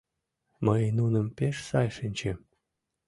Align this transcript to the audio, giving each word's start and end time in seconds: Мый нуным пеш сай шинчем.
Мый 0.65 0.83
нуным 0.97 1.27
пеш 1.37 1.55
сай 1.67 1.87
шинчем. 1.97 2.37